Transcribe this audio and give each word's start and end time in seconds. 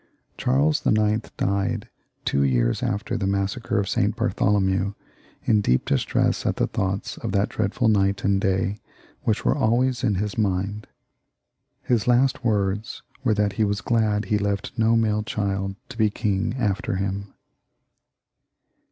Charles 0.35 0.83
IX. 0.83 1.29
died 1.37 1.87
two 2.25 2.41
years 2.41 2.81
after 2.81 3.15
the 3.17 3.27
massacre 3.27 3.77
of 3.77 3.87
St. 3.87 4.15
Bartholomew, 4.15 4.93
in 5.43 5.61
deep 5.61 5.85
distress 5.85 6.43
at 6.43 6.55
the 6.55 6.65
thoughts 6.65 7.19
of 7.19 7.33
that 7.33 7.49
dreadful 7.49 7.87
night 7.87 8.23
and 8.23 8.41
day, 8.41 8.79
which 9.25 9.45
were 9.45 9.55
always 9.55 10.03
in 10.03 10.15
his 10.15 10.39
mind. 10.39 10.87
His 11.83 12.07
last 12.07 12.43
words 12.43 13.03
were 13.23 13.35
that 13.35 13.53
he 13.53 13.63
was 13.63 13.81
glad 13.81 14.25
he 14.25 14.39
left 14.39 14.71
no 14.75 14.95
male 14.95 15.21
child 15.21 15.75
to 15.89 15.97
be 15.99 16.09
king 16.09 16.55
after 16.57 16.95
him. 16.95 17.35